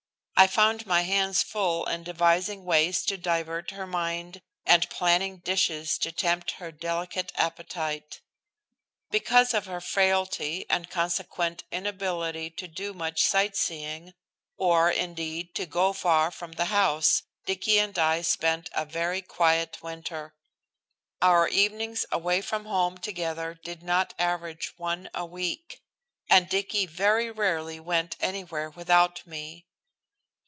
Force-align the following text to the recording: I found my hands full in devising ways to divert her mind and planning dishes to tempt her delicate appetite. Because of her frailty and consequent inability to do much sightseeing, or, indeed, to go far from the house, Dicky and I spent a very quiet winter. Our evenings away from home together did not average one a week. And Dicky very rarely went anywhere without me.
I 0.37 0.47
found 0.47 0.87
my 0.87 1.01
hands 1.03 1.43
full 1.43 1.85
in 1.85 2.01
devising 2.01 2.65
ways 2.65 3.05
to 3.05 3.15
divert 3.15 3.69
her 3.69 3.85
mind 3.85 4.41
and 4.65 4.89
planning 4.89 5.37
dishes 5.37 5.99
to 5.99 6.11
tempt 6.11 6.53
her 6.53 6.71
delicate 6.71 7.31
appetite. 7.35 8.21
Because 9.11 9.53
of 9.53 9.67
her 9.67 9.79
frailty 9.79 10.65
and 10.67 10.89
consequent 10.89 11.63
inability 11.71 12.49
to 12.49 12.67
do 12.67 12.91
much 12.91 13.21
sightseeing, 13.21 14.15
or, 14.57 14.89
indeed, 14.89 15.53
to 15.53 15.67
go 15.67 15.93
far 15.93 16.31
from 16.31 16.53
the 16.53 16.65
house, 16.73 17.21
Dicky 17.45 17.77
and 17.77 17.99
I 17.99 18.23
spent 18.23 18.67
a 18.73 18.83
very 18.83 19.21
quiet 19.21 19.77
winter. 19.83 20.33
Our 21.21 21.49
evenings 21.49 22.03
away 22.11 22.41
from 22.41 22.65
home 22.65 22.97
together 22.97 23.53
did 23.53 23.83
not 23.83 24.15
average 24.17 24.73
one 24.79 25.07
a 25.13 25.23
week. 25.23 25.83
And 26.31 26.49
Dicky 26.49 26.87
very 26.87 27.29
rarely 27.29 27.79
went 27.79 28.15
anywhere 28.21 28.71
without 28.71 29.27
me. 29.27 29.67